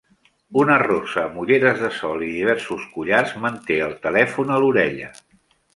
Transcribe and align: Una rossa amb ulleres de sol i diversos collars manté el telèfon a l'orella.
Una 0.61 0.77
rossa 0.83 1.21
amb 1.25 1.41
ulleres 1.43 1.83
de 1.83 1.91
sol 1.99 2.25
i 2.31 2.31
diversos 2.39 2.89
collars 2.97 3.39
manté 3.47 3.79
el 3.91 3.97
telèfon 4.09 4.55
a 4.57 4.63
l'orella. 4.65 5.17